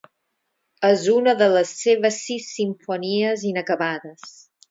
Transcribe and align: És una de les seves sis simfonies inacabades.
És 0.87 1.03
una 1.15 1.35
de 1.41 1.49
les 1.57 1.75
seves 1.81 2.17
sis 2.29 2.49
simfonies 2.55 3.47
inacabades. 3.51 4.35